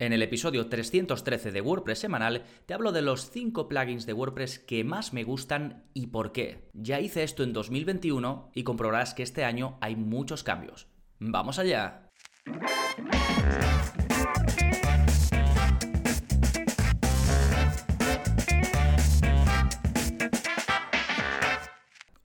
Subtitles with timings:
[0.00, 4.60] En el episodio 313 de WordPress semanal te hablo de los 5 plugins de WordPress
[4.60, 6.70] que más me gustan y por qué.
[6.72, 10.86] Ya hice esto en 2021 y comprobarás que este año hay muchos cambios.
[11.18, 12.08] ¡Vamos allá!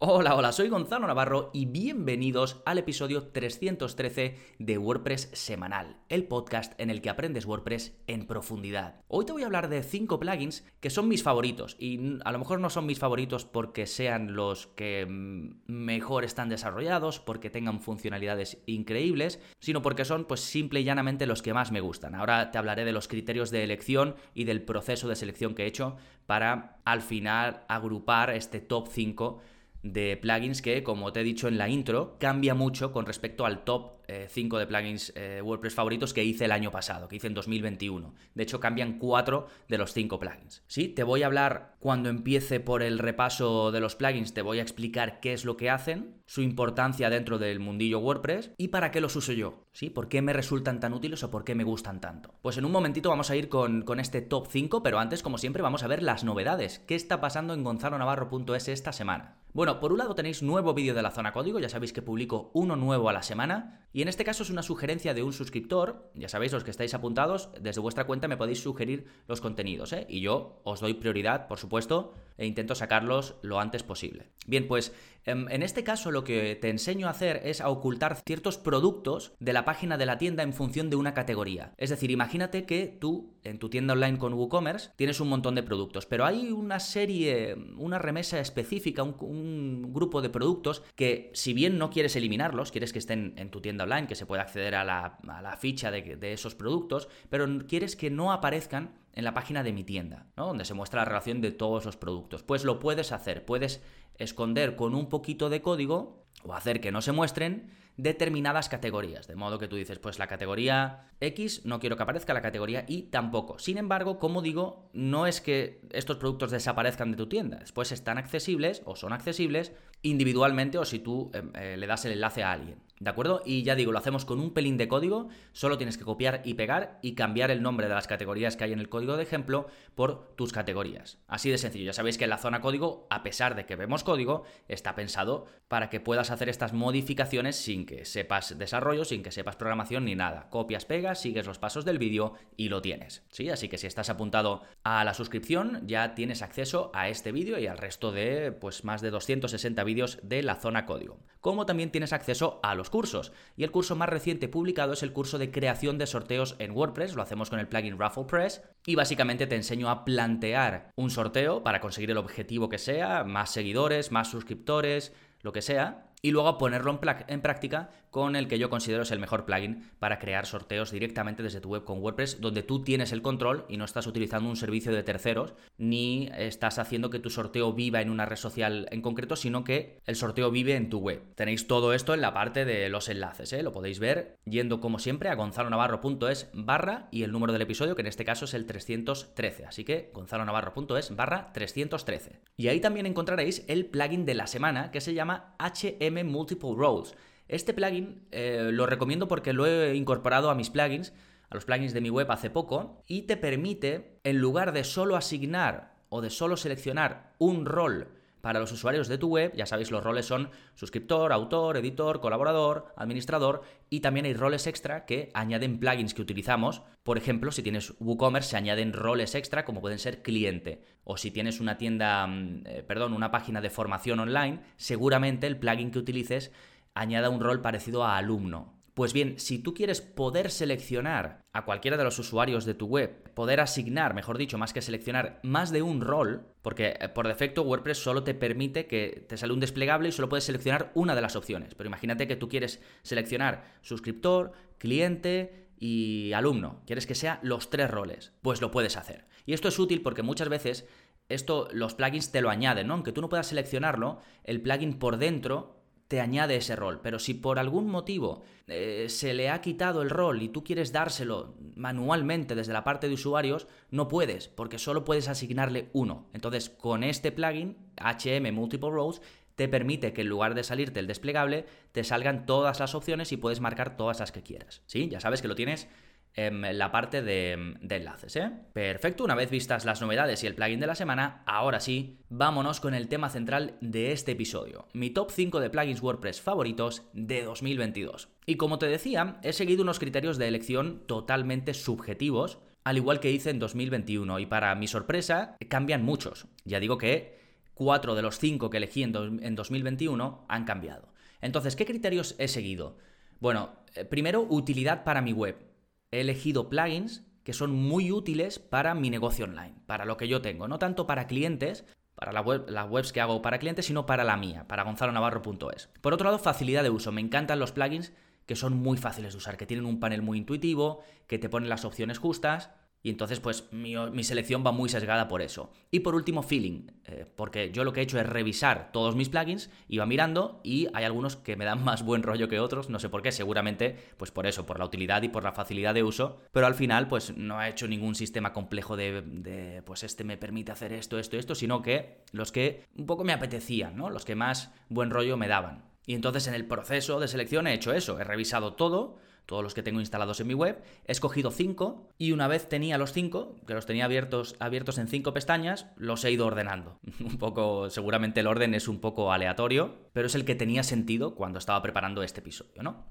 [0.06, 6.78] Hola, hola, soy Gonzalo Navarro y bienvenidos al episodio 313 de WordPress Semanal, el podcast
[6.78, 9.00] en el que aprendes WordPress en profundidad.
[9.08, 12.40] Hoy te voy a hablar de 5 plugins que son mis favoritos y a lo
[12.40, 17.80] mejor no son mis favoritos porque sean los que mm, mejor están desarrollados, porque tengan
[17.80, 22.14] funcionalidades increíbles, sino porque son pues simple y llanamente los que más me gustan.
[22.14, 25.68] Ahora te hablaré de los criterios de elección y del proceso de selección que he
[25.68, 29.42] hecho para al final agrupar este top 5
[29.84, 33.64] de plugins que, como te he dicho en la intro, cambia mucho con respecto al
[33.64, 37.28] top 5 eh, de plugins eh, WordPress favoritos que hice el año pasado, que hice
[37.28, 38.14] en 2021.
[38.34, 40.64] De hecho, cambian 4 de los 5 plugins.
[40.68, 44.60] Sí, te voy a hablar cuando empiece por el repaso de los plugins, te voy
[44.60, 48.92] a explicar qué es lo que hacen, su importancia dentro del mundillo WordPress y para
[48.92, 49.66] qué los uso yo.
[49.74, 49.90] ¿Sí?
[49.90, 52.36] ¿Por qué me resultan tan útiles o por qué me gustan tanto?
[52.42, 55.38] Pues en un momentito vamos a ir con, con este top 5, pero antes, como
[55.38, 56.80] siempre, vamos a ver las novedades.
[56.80, 59.38] ¿Qué está pasando en gonzalonavarro.es esta semana?
[59.54, 62.50] Bueno, por un lado tenéis nuevo vídeo de la zona código, ya sabéis que publico
[62.54, 66.12] uno nuevo a la semana, y en este caso es una sugerencia de un suscriptor,
[66.14, 70.06] ya sabéis los que estáis apuntados, desde vuestra cuenta me podéis sugerir los contenidos, ¿eh?
[70.10, 74.30] y yo os doy prioridad, por supuesto, e intento sacarlos lo antes posible.
[74.46, 74.94] Bien, pues
[75.26, 79.54] en este caso lo que te enseño a hacer es a ocultar ciertos productos de
[79.54, 81.74] la página de la tienda en función de una categoría.
[81.78, 85.64] Es decir, imagínate que tú en tu tienda online con WooCommerce tienes un montón de
[85.64, 91.78] productos, pero hay una serie, una remesa específica, un, grupo de productos que si bien
[91.78, 94.84] no quieres eliminarlos, quieres que estén en tu tienda online, que se pueda acceder a
[94.84, 99.74] la, ficha de, de esos productos, pero quieres que no aparezcan en la página de
[99.74, 100.48] mi tienda, ¿no?
[100.48, 102.44] donde se muestra la relación de todos los productos.
[102.44, 103.82] Pues lo puedes hacer, puedes
[104.18, 109.28] esconder con un poquito de código o hacer que no se muestren determinadas categorías.
[109.28, 112.86] De modo que tú dices, pues la categoría X no quiero que aparezca, la categoría
[112.88, 113.60] Y tampoco.
[113.60, 117.58] Sin embargo, como digo, no es que estos productos desaparezcan de tu tienda.
[117.58, 122.14] Después están accesibles o son accesibles individualmente o si tú em, eh, le das el
[122.14, 122.80] enlace a alguien.
[123.00, 123.42] ¿De acuerdo?
[123.46, 126.54] Y ya digo, lo hacemos con un pelín de código, solo tienes que copiar y
[126.54, 129.68] pegar y cambiar el nombre de las categorías que hay en el código de ejemplo
[129.94, 131.18] por tus categorías.
[131.28, 131.86] Así de sencillo.
[131.86, 135.90] Ya sabéis que la zona código, a pesar de que vemos código, está pensado para
[135.90, 140.50] que puedas hacer estas modificaciones sin que sepas desarrollo, sin que sepas programación ni nada.
[140.50, 143.24] Copias, pegas, sigues los pasos del vídeo y lo tienes.
[143.30, 143.50] ¿Sí?
[143.50, 147.68] Así que si estás apuntado a la suscripción, ya tienes acceso a este vídeo y
[147.68, 151.20] al resto de pues más de 260 vídeos de la zona código.
[151.42, 153.34] Como también tienes acceso a los cursos.
[153.58, 157.16] Y el curso más reciente publicado es el curso de creación de sorteos en WordPress,
[157.16, 161.82] lo hacemos con el plugin RafflePress, y básicamente te enseño a plantear un sorteo para
[161.82, 166.98] conseguir el objetivo que sea, más seguidores, más suscriptores, lo que sea, y luego ponerlo
[167.28, 171.44] en, práctica con el que yo considero es el mejor plugin para crear sorteos directamente
[171.44, 174.56] desde tu web con WordPress, donde tú tienes el control y no estás utilizando un
[174.56, 179.02] servicio de terceros, ni estás haciendo que tu sorteo viva en una red social en
[179.02, 181.22] concreto, sino que el sorteo vive en tu web.
[181.36, 183.62] Tenéis todo esto en la parte de los enlaces, ¿eh?
[183.62, 188.02] lo podéis ver yendo como siempre a gonzalonavarro.es barra y el número del episodio, que
[188.02, 189.66] en este caso es el 313.
[189.66, 192.40] Así que gonzalonavarro.es barra 313.
[192.56, 197.16] Y ahí también encontraréis el plugin de la semana que se llama HM Multiple Roles.
[197.48, 201.14] Este plugin eh, lo recomiendo porque lo he incorporado a mis plugins,
[201.50, 205.16] a los plugins de mi web hace poco, y te permite, en lugar de solo
[205.16, 208.10] asignar o de solo seleccionar un rol
[208.44, 212.94] para los usuarios de tu web, ya sabéis, los roles son suscriptor, autor, editor, colaborador,
[212.98, 216.82] administrador y también hay roles extra que añaden plugins que utilizamos.
[217.04, 221.32] Por ejemplo, si tienes WooCommerce se añaden roles extra como pueden ser cliente o si
[221.32, 226.00] tienes una tienda, mm, eh, perdón, una página de formación online, seguramente el plugin que
[226.00, 226.52] utilices
[226.96, 228.83] añada un rol parecido a alumno.
[228.94, 233.34] Pues bien, si tú quieres poder seleccionar a cualquiera de los usuarios de tu web,
[233.34, 237.64] poder asignar, mejor dicho, más que seleccionar, más de un rol, porque eh, por defecto
[237.64, 241.22] WordPress solo te permite que te sale un desplegable y solo puedes seleccionar una de
[241.22, 241.74] las opciones.
[241.74, 246.84] Pero imagínate que tú quieres seleccionar suscriptor, cliente y alumno.
[246.86, 248.34] Quieres que sea los tres roles.
[248.44, 249.26] Pues lo puedes hacer.
[249.48, 250.88] Y esto es útil porque muchas veces
[251.30, 252.94] esto los plugins te lo añaden, ¿no?
[252.94, 255.83] Aunque tú no puedas seleccionarlo, el plugin por dentro
[256.14, 257.00] te añade ese rol.
[257.02, 260.92] Pero si por algún motivo eh, se le ha quitado el rol y tú quieres
[260.92, 266.30] dárselo manualmente desde la parte de usuarios, no puedes, porque solo puedes asignarle uno.
[266.32, 269.24] Entonces, con este plugin, HM Multiple Roles,
[269.56, 273.38] te permite que en lugar de salirte el desplegable, te salgan todas las opciones y
[273.38, 274.84] puedes marcar todas las que quieras.
[274.86, 275.10] ¿Sí?
[275.10, 275.90] Ya sabes que lo tienes en
[276.36, 278.36] la parte de, enlaces.
[278.36, 278.52] ¿eh?
[278.74, 282.80] Perfecto, una vez vistas las novedades y el plugin de la semana, ahora sí, vámonos
[282.80, 287.44] con el tema central de este episodio, mi top 5 de plugins WordPress favoritos de
[287.44, 288.30] 2022.
[288.46, 293.32] Y como te decía, he seguido unos criterios de elección totalmente subjetivos, al igual que
[293.32, 296.48] hice en 2021, y para mi sorpresa, cambian muchos.
[296.66, 297.38] Ya digo que
[297.76, 301.14] 4 de los 5 que elegí en, en 2021 han cambiado.
[301.42, 302.98] Entonces, ¿qué criterios he seguido?
[303.40, 305.73] Bueno, eh, primero, utilidad para mi web
[306.14, 310.42] he elegido plugins que son muy útiles para mi negocio online, para lo que yo
[310.42, 314.38] tengo, no tanto para clientes, para las webs que hago para clientes, sino para la
[314.38, 315.90] mía, para gonzalonavarro.es.
[316.00, 317.12] Por otro lado, facilidad de uso.
[317.12, 318.14] Me encantan los plugins
[318.46, 321.70] que son muy fáciles de usar, que tienen un panel muy intuitivo, que te ponen
[321.70, 322.70] las opciones justas
[323.06, 325.72] y entonces, pues mi, selección va muy sesgada por eso.
[325.92, 329.28] Y por último, feeling, eh, porque yo lo que he hecho es revisar todos mis
[329.28, 333.00] plugins, iba mirando y hay algunos que me dan más buen rollo que otros, no
[333.00, 336.04] sé por qué, seguramente pues por eso, por la utilidad y por la facilidad de
[336.04, 340.24] uso, pero al final pues no he hecho ningún sistema complejo de, de pues este
[340.24, 344.10] me permite hacer esto, esto, esto, sino que los que un poco me apetecían, ¿no?
[344.10, 345.93] Los que más buen rollo me daban.
[346.06, 349.74] Y entonces en el proceso de selección he hecho eso, he revisado todo, todos los
[349.74, 353.56] que tengo instalados en mi web, he escogido cinco y una vez tenía los cinco,
[353.68, 357.00] que los tenía abiertos, abiertos en cinco pestañas, los he ido ordenando.
[357.20, 361.36] un poco, seguramente el orden es un poco aleatorio, pero es el que tenía sentido
[361.36, 363.06] cuando estaba preparando este episodio, ¿no?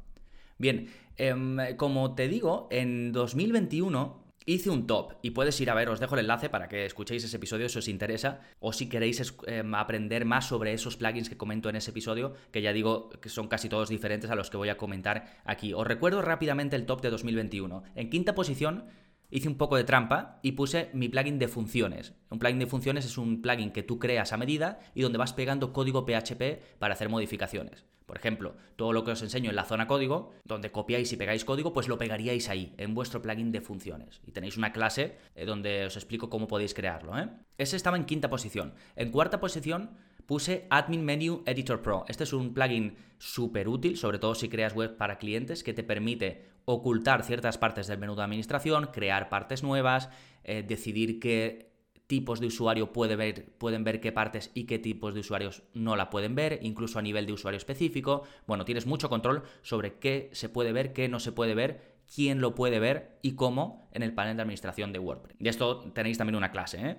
[0.58, 5.88] Bien, em, como te digo, en 2021 Hice un top y puedes ir a ver,
[5.88, 9.34] os dejo el enlace para que escuchéis ese episodio si os interesa o si queréis
[9.46, 13.28] em, aprender más sobre esos plugins que comento en ese episodio, que ya digo que
[13.28, 15.72] son casi todos diferentes a los que voy a comentar aquí.
[15.74, 17.84] Os recuerdo rápidamente el top de 2021.
[17.94, 18.86] En quinta posición
[19.32, 22.14] hice un poco de trampa y puse mi plugin de funciones.
[22.31, 25.32] Un plugin de funciones es un plugin que tú creas a medida y donde vas
[25.32, 27.87] pegando código PHP para hacer modificaciones.
[28.05, 31.46] Por ejemplo, todo lo que os enseño en la zona código, donde copiáis y pegáis
[31.46, 34.20] código, pues lo pegaríais ahí, en vuestro plugin de funciones.
[34.26, 37.19] Y tenéis una clase eh, donde os explico cómo podéis crearlo.
[37.19, 37.31] ¿eh?
[37.56, 38.75] Ese estaba en quinta posición.
[38.96, 39.93] En cuarta posición
[40.26, 42.05] puse Admin Menu Editor Pro.
[42.06, 45.82] Este es un plugin súper útil, sobre todo si creas web para clientes, que te
[45.82, 50.09] permite ocultar ciertas partes del menú de administración, crear partes nuevas,
[50.44, 51.73] eh, decidir qué
[52.06, 55.97] tipos de usuario puede ver, pueden ver qué partes y qué tipos de usuarios no
[55.97, 58.25] la pueden ver, incluso a nivel de usuario específico.
[58.47, 62.41] Bueno, tienes mucho control sobre qué se puede ver, qué no se puede ver quién
[62.41, 65.37] lo puede ver y cómo en el panel de administración de WordPress.
[65.38, 66.97] Y esto tenéis también una clase ¿eh?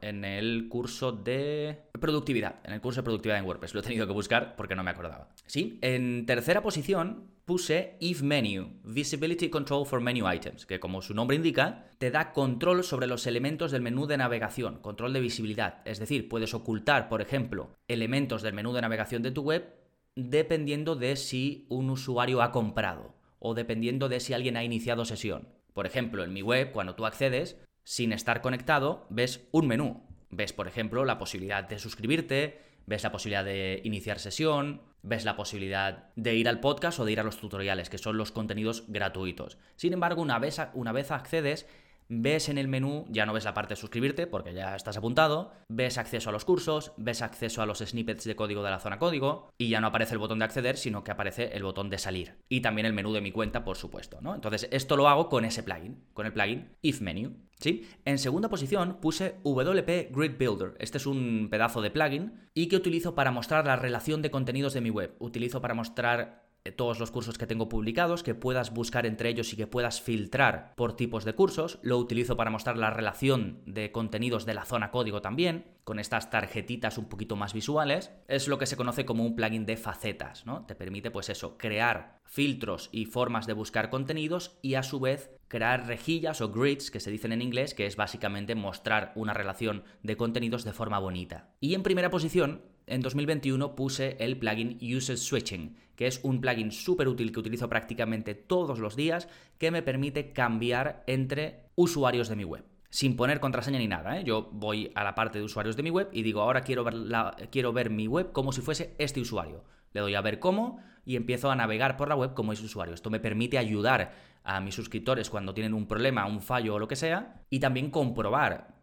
[0.00, 3.74] en el curso de productividad, en el curso de productividad en WordPress.
[3.74, 5.28] Lo he tenido que buscar porque no me acordaba.
[5.46, 11.14] Sí, en tercera posición puse If Menu, Visibility Control for Menu Items, que como su
[11.14, 15.80] nombre indica, te da control sobre los elementos del menú de navegación, control de visibilidad.
[15.84, 19.74] Es decir, puedes ocultar, por ejemplo, elementos del menú de navegación de tu web
[20.16, 25.48] dependiendo de si un usuario ha comprado o dependiendo de si alguien ha iniciado sesión.
[25.74, 30.02] Por ejemplo, en mi web, cuando tú accedes, sin estar conectado, ves un menú.
[30.30, 35.36] Ves, por ejemplo, la posibilidad de suscribirte, ves la posibilidad de iniciar sesión, ves la
[35.36, 38.84] posibilidad de ir al podcast o de ir a los tutoriales, que son los contenidos
[38.88, 39.58] gratuitos.
[39.76, 41.66] Sin embargo, una vez, una vez accedes,
[42.08, 45.52] ves en el menú, ya no ves la parte de suscribirte porque ya estás apuntado,
[45.68, 48.98] ves acceso a los cursos, ves acceso a los snippets de código de la zona
[48.98, 51.98] código y ya no aparece el botón de acceder, sino que aparece el botón de
[51.98, 52.36] salir.
[52.48, 54.34] Y también el menú de mi cuenta, por supuesto, ¿no?
[54.34, 57.34] Entonces, esto lo hago con ese plugin, con el plugin If Menu.
[57.58, 57.88] ¿Sí?
[58.04, 60.74] En segunda posición puse WP Grid Builder.
[60.78, 64.74] Este es un pedazo de plugin y que utilizo para mostrar la relación de contenidos
[64.74, 65.14] de mi web.
[65.20, 69.56] Utilizo para mostrar todos los cursos que tengo publicados, que puedas buscar entre ellos y
[69.56, 71.78] que puedas filtrar por tipos de cursos.
[71.82, 76.30] Lo utilizo para mostrar la relación de contenidos de la zona código también, con estas
[76.30, 78.12] tarjetitas un poquito más visuales.
[78.28, 80.66] Es lo que se conoce como un plugin de facetas, ¿no?
[80.66, 85.30] Te permite, pues eso, crear filtros y formas de buscar contenidos y a su vez
[85.48, 89.84] crear rejillas o grids, que se dicen en inglés, que es básicamente mostrar una relación
[90.02, 91.50] de contenidos de forma bonita.
[91.60, 96.70] Y en primera posición, en 2021 puse el plugin User Switching, que es un plugin
[96.70, 99.28] súper útil que utilizo prácticamente todos los días,
[99.58, 102.64] que me permite cambiar entre usuarios de mi web.
[102.88, 104.24] Sin poner contraseña ni nada, ¿eh?
[104.24, 107.90] yo voy a la parte de usuarios de mi web y digo, ahora quiero ver,
[107.90, 109.64] mi web como si fuese este usuario.
[109.92, 112.94] Le doy a ver cómo y empiezo a navegar por la web como ese usuario.
[112.94, 114.12] Esto me permite ayudar
[114.44, 117.90] a mis suscriptores cuando tienen un problema, un fallo o lo que sea, y también
[117.90, 118.75] comprobar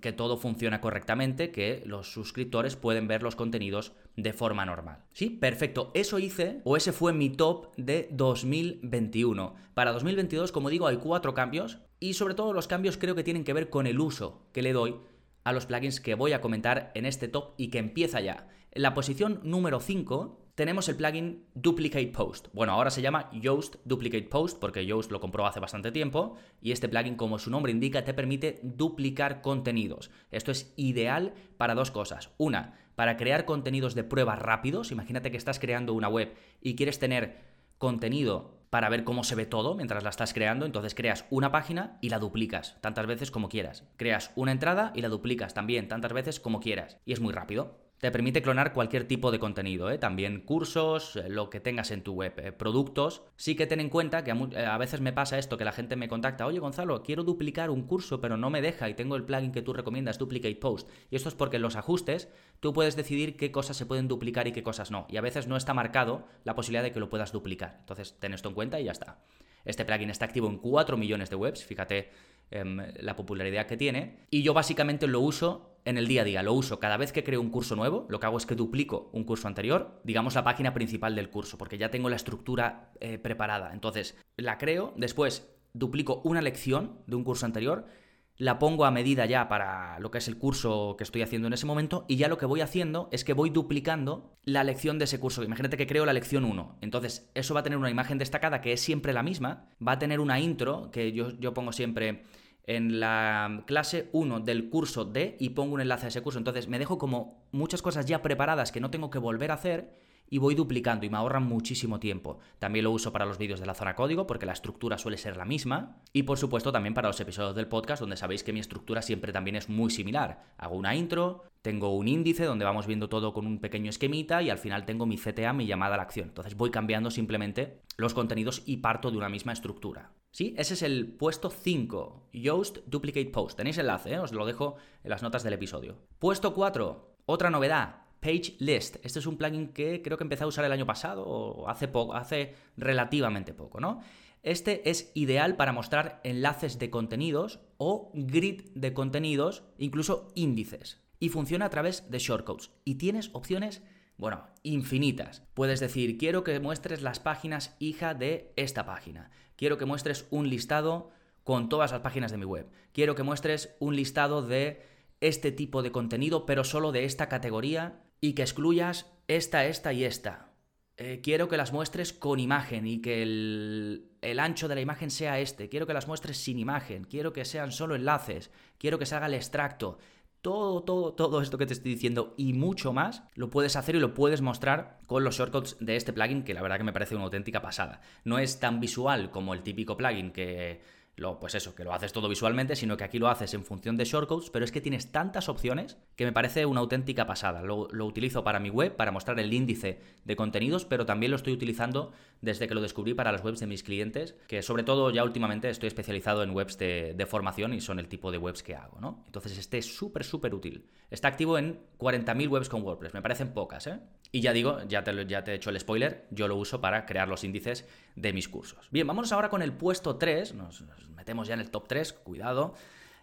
[0.00, 5.04] que todo funciona correctamente, que los suscriptores pueden ver los contenidos de forma normal.
[5.12, 5.90] Sí, perfecto.
[5.94, 9.54] Eso hice, o ese fue mi top de 2021.
[9.72, 13.44] Para 2022, como digo, hay cuatro cambios y sobre todo los cambios creo que tienen
[13.44, 14.96] que ver con el uso que le doy
[15.44, 18.48] a los plugins que voy a comentar en este top y que empieza ya.
[18.70, 22.48] En la posición número 5 tenemos el plugin Duplicate Post.
[22.52, 26.72] Bueno, ahora se llama Yoast Duplicate Post porque Yoast lo compró hace bastante tiempo y
[26.72, 30.10] este plugin, como su nombre indica, te permite duplicar contenidos.
[30.30, 32.30] Esto es ideal para dos cosas.
[32.38, 34.92] Una, para crear contenidos de prueba rápidos.
[34.92, 39.46] Imagínate que estás creando una web y quieres tener contenido para ver cómo se ve
[39.46, 40.66] todo mientras la estás creando.
[40.66, 43.84] Entonces creas una página y la duplicas tantas veces como quieras.
[43.96, 46.98] Creas una entrada y la duplicas también tantas veces como quieras.
[47.04, 47.78] Y es muy rápido.
[48.04, 49.96] Te permite clonar cualquier tipo de contenido, ¿eh?
[49.96, 53.22] también cursos, eh, lo que tengas en tu web, eh, productos.
[53.36, 56.06] Sí que ten en cuenta que a, veces me pasa esto, que la gente me
[56.06, 59.52] contacta, oye Gonzalo, quiero duplicar un curso, pero no me deja y tengo el plugin
[59.52, 60.90] que tú recomiendas, Duplicate Post.
[61.10, 62.28] Y esto es porque en los ajustes
[62.60, 65.06] tú puedes decidir qué cosas se pueden duplicar y qué cosas no.
[65.08, 67.78] Y a veces no está marcado la posibilidad de que lo puedas duplicar.
[67.80, 69.22] Entonces ten esto en cuenta y ya está.
[69.64, 72.10] Este plugin está activo en 4 millones de webs, fíjate
[72.50, 74.26] em, la popularidad que tiene.
[74.30, 76.42] Y yo básicamente lo uso en el día a día.
[76.42, 79.10] Lo uso cada vez que creo un curso nuevo, lo que hago es que duplico
[79.12, 83.18] un curso anterior, digamos la página principal del curso, porque ya tengo la estructura eh,
[83.18, 83.72] preparada.
[83.72, 87.86] Entonces, la creo, después duplico una lección de un curso anterior,
[88.36, 91.54] la pongo a medida ya para lo que es el curso que estoy haciendo en
[91.54, 95.04] ese momento y ya lo que voy haciendo es que voy duplicando la lección de
[95.04, 95.44] ese curso.
[95.44, 96.78] Imagínate que creo la lección 1.
[96.80, 99.98] Entonces, eso va a tener una imagen destacada que es siempre la misma, va a
[99.98, 102.24] tener una intro que yo, yo pongo siempre
[102.66, 106.38] en la clase 1 del curso D y pongo un enlace a ese curso.
[106.38, 109.94] Entonces me dejo como muchas cosas ya preparadas que no tengo que volver a hacer
[110.34, 112.40] y voy duplicando y me ahorran muchísimo tiempo.
[112.58, 115.36] También lo uso para los vídeos de la zona código porque la estructura suele ser
[115.36, 118.58] la misma y por supuesto también para los episodios del podcast donde sabéis que mi
[118.58, 120.42] estructura siempre también es muy similar.
[120.58, 124.50] Hago una intro, tengo un índice donde vamos viendo todo con un pequeño esquemita y
[124.50, 126.30] al final tengo mi CTA, mi llamada a la acción.
[126.30, 130.10] Entonces voy cambiando simplemente los contenidos y parto de una misma estructura.
[130.32, 130.52] ¿Sí?
[130.58, 133.56] Ese es el puesto 5, Yoast Duplicate Post.
[133.56, 134.18] Tenéis enlace, ¿eh?
[134.18, 134.74] os lo dejo
[135.04, 135.96] en las notas del episodio.
[136.18, 138.96] Puesto 4, otra novedad, Page List.
[139.02, 141.88] Este es un plugin que creo que empecé a usar el año pasado o hace
[141.88, 144.00] poco, hace relativamente poco, ¿no?
[144.42, 151.02] Este es ideal para mostrar enlaces de contenidos o grid de contenidos, incluso índices.
[151.20, 152.70] Y funciona a través de shortcodes.
[152.84, 153.82] Y tienes opciones,
[154.16, 155.42] bueno, infinitas.
[155.52, 160.48] Puedes decir, quiero que muestres las páginas hija de esta página quiero que muestres un
[160.48, 161.10] listado
[161.42, 162.70] con todas las páginas de mi web.
[162.92, 164.82] Quiero que muestres un listado de
[165.20, 170.04] este tipo de contenido, pero solo de esta categoría y que excluyas esta, esta y
[170.04, 170.48] esta.
[170.96, 175.10] Eh, quiero que las muestres con imagen y que el, el, ancho de la imagen
[175.10, 175.68] sea este.
[175.68, 177.04] Quiero que las muestres sin imagen.
[177.04, 178.50] Quiero que sean solo enlaces.
[178.78, 179.98] Quiero que se haga el extracto
[180.44, 183.98] todo, todo, todo esto que te estoy diciendo y mucho más lo puedes hacer y
[183.98, 187.14] lo puedes mostrar con los shortcuts de este plugin que la verdad que me parece
[187.14, 188.02] una auténtica pasada.
[188.24, 190.82] No es tan visual como el típico plugin que
[191.16, 193.96] lo, pues eso, que lo haces todo visualmente, sino que aquí lo haces en función
[193.96, 197.62] de shortcodes, pero es que tienes tantas opciones que me parece una auténtica pasada.
[197.62, 201.52] Lo, utilizo para mi web, para mostrar el índice de contenidos, pero también lo estoy
[201.52, 205.24] utilizando desde que lo descubrí para las webs de mis clientes, que sobre todo ya
[205.24, 209.00] últimamente estoy especializado en webs de, formación y son el tipo de webs que hago,
[209.00, 209.22] ¿no?
[209.26, 210.84] Entonces este es súper, súper útil.
[211.10, 213.98] Está activo en 40.000 webs con WordPress, me parecen pocas, ¿eh?
[214.34, 217.06] Y ya digo, ya te, ya te he hecho el spoiler, yo lo uso para
[217.06, 217.86] crear los índices
[218.16, 218.88] de mis cursos.
[218.90, 220.82] Bien, vámonos ahora con el puesto 3, nos,
[221.14, 222.74] metemos ya en el top 3, cuidado.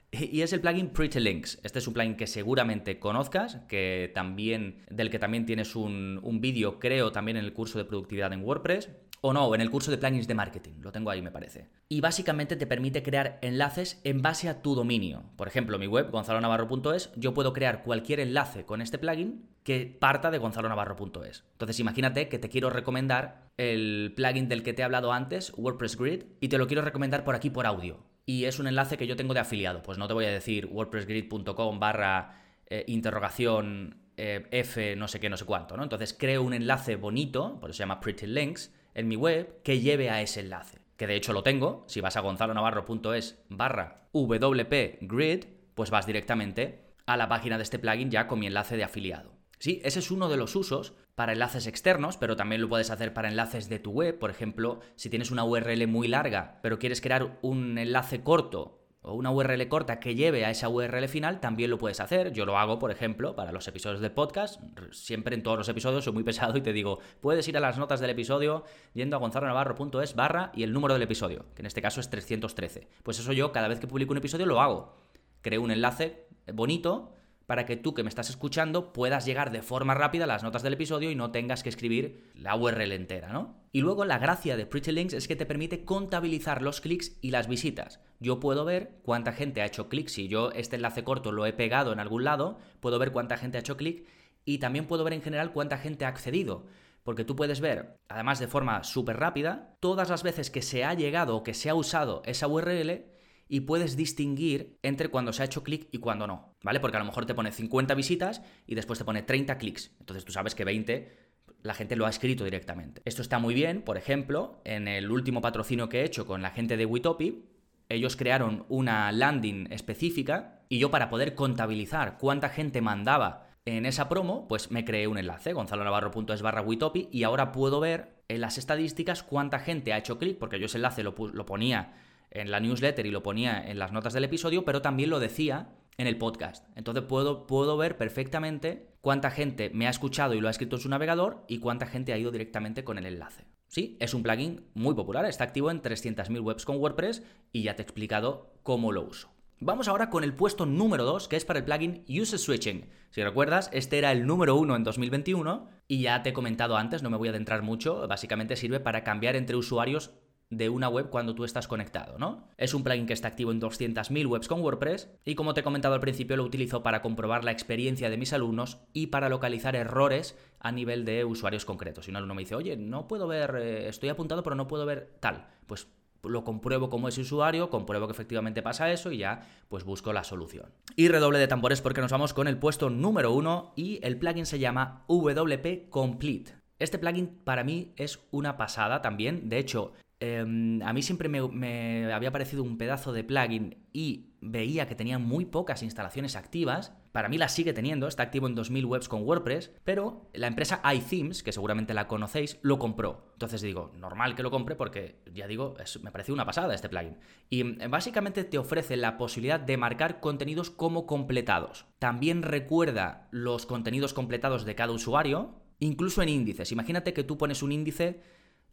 [0.10, 1.60] Y es el plugin Pretty Links.
[1.64, 6.40] Este es un plugin que seguramente conozcas, que también, del que también tienes un, un
[6.40, 8.90] vídeo, creo, también en el curso de productividad en WordPress
[9.24, 11.70] o no, en el curso de plugins de marketing, lo tengo ahí me parece.
[11.88, 15.24] Y básicamente te permite crear enlaces en base a tu dominio.
[15.36, 20.32] Por ejemplo, mi web, gonzalonavarro.es, yo puedo crear cualquier enlace con este plugin que parta
[20.32, 21.44] de gonzalonavarro.es.
[21.52, 25.98] Entonces imagínate que te quiero recomendar el plugin del que te he hablado antes, WordPress
[25.98, 28.00] Grid, y te lo quiero recomendar por aquí por audio.
[28.26, 29.84] Y es un enlace que yo tengo de afiliado.
[29.84, 35.30] Pues no te voy a decir wordpressgrid.com barra eh, interrogación eh, F no sé qué,
[35.30, 35.84] no sé cuánto, ¿no?
[35.84, 39.80] Entonces creo un enlace bonito, por eso se llama Pretty Links, en mi web que
[39.80, 40.80] lleve a ese enlace.
[40.98, 47.18] Que de hecho lo tengo, si vas a gonzalonavarro.es barra wpgrid, pues vas directamente a
[47.18, 49.34] la página de este plugin ya con mi enlace de afiliado.
[49.60, 53.14] Sí, ese es uno de los usos para enlaces externos, pero también lo puedes hacer
[53.14, 54.18] para enlaces de tu web.
[54.18, 59.14] Por ejemplo, si tienes una URL muy larga, pero quieres crear un enlace corto o
[59.14, 62.32] una URL corta que lleve a esa URL final, también lo puedes hacer.
[62.34, 64.62] Yo lo hago, por ejemplo, para los episodios de podcast.
[64.92, 67.78] Siempre en todos los episodios soy muy pesado y te digo, puedes ir a las
[67.78, 71.82] notas del episodio yendo a gonzalonavarro.es barra y el número del episodio, que en este
[71.82, 72.88] caso es 313.
[73.04, 74.96] Pues eso yo cada vez que publico un episodio lo hago.
[75.42, 77.16] Creo un enlace bonito
[77.52, 80.64] para que tú que me estás escuchando puedas llegar de forma rápida a las notas
[80.64, 83.58] del episodio y no tengas que escribir la URL entera, ¿no?
[83.74, 87.32] Y luego la gracia de Pretty Links es que te permite contabilizar los clics y
[87.32, 88.00] las visitas.
[88.22, 90.08] Yo puedo ver cuánta gente ha hecho clic.
[90.08, 93.58] Si yo este enlace corto lo he pegado en algún lado, puedo ver cuánta gente
[93.58, 94.08] ha hecho clic
[94.46, 96.68] y también puedo ver en general cuánta gente ha accedido.
[97.04, 100.94] porque tú puedes ver, además de forma súper rápida, todas las veces que se ha
[100.94, 103.11] llegado o que se ha usado esa URL
[103.52, 106.80] y puedes distinguir entre cuando se ha hecho clic y cuando no, ¿vale?
[106.80, 109.92] Porque a lo mejor te pone 50 visitas y después te pone 30 clics.
[110.00, 111.18] Entonces tú sabes que 20
[111.62, 113.02] la gente lo ha escrito directamente.
[113.04, 116.52] Esto está muy bien, por ejemplo, en el último patrocinio que he hecho con la
[116.52, 117.44] gente de Witopi,
[117.90, 124.08] ellos crearon una landing específica y yo para poder contabilizar cuánta gente mandaba en esa
[124.08, 128.58] promo, pues me creé un enlace, gonzalonavarro.es barra Witopi, y ahora puedo ver en las
[128.58, 131.96] estadísticas cuánta gente ha hecho clic, porque yo ese enlace lo, lo ponía
[132.32, 135.70] en la newsletter y lo ponía en las notas del episodio, pero también lo decía
[135.98, 136.66] en el podcast.
[136.76, 140.82] Entonces puedo, puedo ver perfectamente cuánta gente me ha escuchado y lo ha escrito en
[140.82, 143.46] su navegador y cuánta gente ha ido directamente con el enlace.
[143.68, 147.24] Sí, es un plugin muy popular, está activo en 300.000 webs con WordPress
[147.54, 149.30] y ya te he explicado cómo lo uso.
[149.64, 152.90] Vamos ahora con el puesto número 2, que es para el plugin User Switching.
[153.12, 157.04] Si recuerdas, este era el número 1 en 2021 y ya te he comentado antes,
[157.04, 160.12] no me voy a adentrar mucho, básicamente sirve para cambiar entre usuarios
[160.52, 162.48] de una web cuando tú estás conectado, ¿no?
[162.58, 165.64] Es un plugin que está activo en 200.000 webs con WordPress y como te he
[165.64, 169.76] comentado al principio lo utilizo para comprobar la experiencia de mis alumnos y para localizar
[169.78, 172.06] errores a nivel de usuarios concretos.
[172.06, 174.86] Si un alumno me dice, oye, no puedo ver, eh, estoy apuntado pero no puedo
[174.86, 175.88] ver tal, pues
[176.24, 180.26] lo compruebo como ese usuario, compruebo que efectivamente pasa eso y ya pues busco la
[180.26, 180.70] solución.
[180.98, 184.46] Y redoble de tambores porque nos vamos con el puesto número uno y el plugin
[184.46, 186.56] se llama WP Complete.
[186.78, 192.14] Este plugin para mí es una pasada también, de hecho Em, a mí siempre me,
[192.14, 196.94] había parecido un pedazo de plugin y veía que tenía muy pocas instalaciones activas.
[197.12, 200.80] Para mí la sigue teniendo, está activo en 2000 webs con WordPress, pero la empresa
[200.94, 203.32] iThemes, que seguramente la conocéis, lo compró.
[203.34, 205.74] Entonces digo, normal que lo compre porque, ya digo,
[206.04, 207.18] me parece una pasada este plugin.
[207.50, 211.88] Y em, básicamente te ofrece la posibilidad de marcar contenidos como completados.
[211.98, 216.72] También recuerda los contenidos completados de cada usuario, incluso en índices.
[216.72, 218.22] Imagínate que tú pones un índice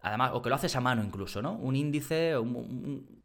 [0.00, 1.55] Además, o que lo haces a mano incluso, ¿no?
[1.55, 2.35] Un índice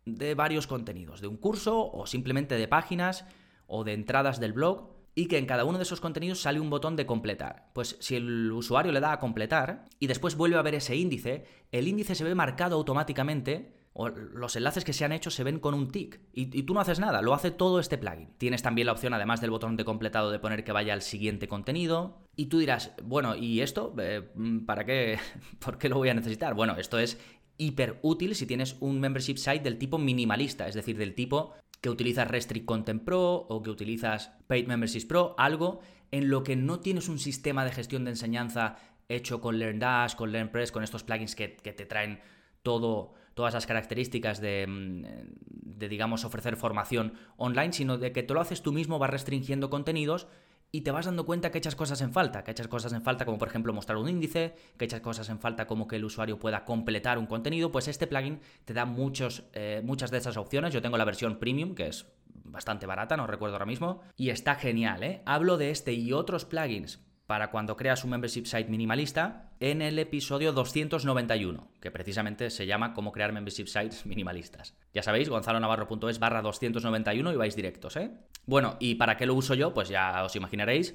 [0.06, 3.26] de varios contenidos, de un curso o simplemente de páginas
[3.68, 6.70] o de entradas del blog y que en cada uno de esos contenidos sale un
[6.70, 7.70] botón de completar.
[7.74, 11.46] Pues si el usuario le da a completar y después vuelve a ver ese índice,
[11.72, 15.60] el índice se ve marcado automáticamente o los enlaces que se han hecho se ven
[15.60, 18.34] con un tick y, tú no haces nada, lo hace todo este plugin.
[18.40, 21.48] Tienes también la opción, además del botón de completado, de poner que vaya al siguiente
[21.48, 22.23] contenido.
[22.36, 23.94] Y tú dirás, bueno, ¿y esto?
[24.00, 24.22] Eh,
[24.66, 25.20] ¿Para qué?
[25.60, 26.54] ¿Por qué lo voy a necesitar?
[26.54, 27.18] Bueno, esto es
[27.58, 31.90] hiper útil si tienes un membership site del tipo minimalista, es decir, del tipo que
[31.90, 36.80] utilizas Restrict Content Pro o que utilizas Paid Memberships Pro, algo en lo que no
[36.80, 38.78] tienes un sistema de gestión de enseñanza
[39.10, 42.22] hecho con LearnDash, con LearnPress, con estos plugins que, que te traen
[42.64, 48.42] todo todas las características mm, de, digamos, ofrecer formación online, sino de que te lo
[48.42, 50.28] haces tú mismo, vas restringiendo contenidos
[50.76, 53.26] y te vas dando cuenta que echas cosas en falta, que echas cosas en falta
[53.26, 56.40] como por ejemplo mostrar un índice, que echas cosas en falta como que el usuario
[56.40, 60.74] pueda completar un contenido, pues este plugin te da muchos, eh, muchas de esas opciones.
[60.74, 64.56] Yo tengo la versión premium, que es bastante barata, no recuerdo ahora mismo, y está
[64.56, 65.22] genial, ¿eh?
[65.28, 67.00] Hablo de este y otros plugins
[67.34, 72.94] para cuando creas un membership site minimalista en el episodio 291, que precisamente se llama
[72.94, 74.76] Cómo crear membership sites minimalistas.
[74.94, 78.12] Ya sabéis, gonzalonavarro.es barra 291 y vais directos, ¿eh?
[78.46, 79.74] Bueno, ¿y para qué lo uso yo?
[79.74, 80.94] Pues ya os imaginaréis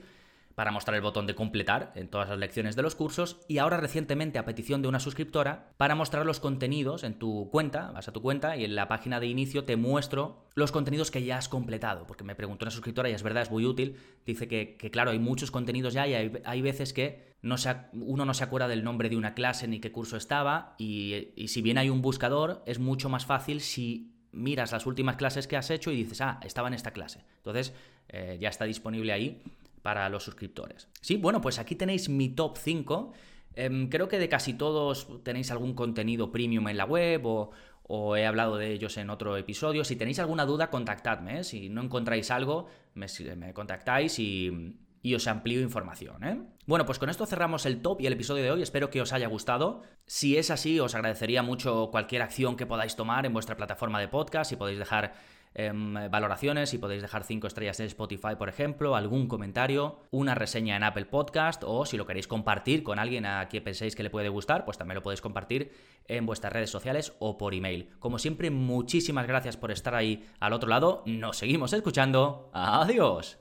[0.58, 3.76] para mostrar el botón de completar en todas las lecciones de los cursos y ahora
[3.76, 8.12] recientemente a petición de una suscriptora para mostrar los contenidos en tu cuenta, vas a
[8.12, 11.48] tu cuenta y en la página de inicio te muestro los contenidos que ya has
[11.48, 15.12] completado, porque me preguntó una suscriptora y es verdad, es muy útil, dice que, claro,
[15.12, 17.54] hay muchos contenidos ya y hay, veces que no
[17.92, 21.62] uno no se acuerda del nombre de una clase ni qué curso estaba y, si
[21.62, 25.70] bien hay un buscador es mucho más fácil si miras las últimas clases que has
[25.70, 27.24] hecho y dices, ah, estaba en esta clase.
[27.36, 27.72] Entonces,
[28.08, 29.40] eh, ya está disponible ahí
[29.88, 30.86] para los suscriptores.
[31.00, 33.12] Sí, bueno, pues aquí tenéis mi top 5.
[33.54, 38.26] Em, creo que de casi todos tenéis algún contenido premium en la web o, he
[38.26, 39.84] hablado de ellos en otro episodio.
[39.84, 41.40] Si tenéis alguna duda, contactadme.
[41.40, 41.44] ¿eh?
[41.44, 43.06] Si no encontráis algo, me,
[43.54, 44.76] contactáis y,
[45.14, 46.22] os amplío información.
[46.22, 46.38] ¿eh?
[46.66, 48.60] Bueno, pues con esto cerramos el top y el episodio de hoy.
[48.60, 49.84] Espero que os haya gustado.
[50.04, 54.08] Si es así, os agradecería mucho cualquier acción que podáis tomar en vuestra plataforma de
[54.08, 54.50] podcast.
[54.50, 55.14] Si podéis dejar
[55.54, 60.76] Em, valoraciones y podéis dejar 5 estrellas en Spotify, por ejemplo, algún comentario, una reseña
[60.76, 64.10] en Apple Podcast o si lo queréis compartir con alguien a quien penséis que le
[64.10, 65.72] puede gustar, pues también lo podéis compartir
[66.06, 67.90] en vuestras redes sociales o por email.
[67.98, 71.02] Como siempre, muchísimas gracias por estar ahí al otro lado.
[71.06, 72.50] Nos seguimos escuchando.
[72.52, 73.38] Adiós.